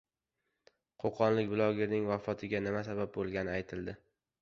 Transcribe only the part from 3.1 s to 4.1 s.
bo‘lgani aytildi